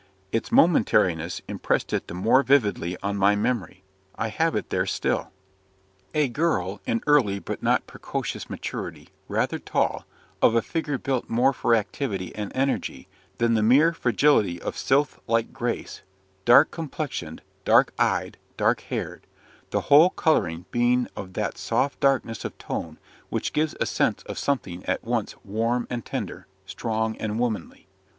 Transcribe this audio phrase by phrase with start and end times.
[0.31, 3.83] Its momentariness impressed it the more vividly on my memory
[4.15, 5.31] I have it there still.
[6.15, 10.07] A girl, in early but not precocious maturity, rather tall,
[10.41, 15.19] of a figure built more for activity and energy than the mere fragility of sylph
[15.27, 16.01] like grace:
[16.45, 19.27] dark complexioned, dark eyed, dark haired
[19.69, 22.97] the whole colouring being of that soft darkness of tone
[23.29, 27.87] which gives a sense of something at once warm and tender, strong and womanly.